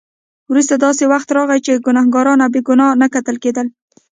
[0.51, 3.67] وروسته داسې وخت راغی چې ګناهګار او بې ګناه نه کتل کېدل.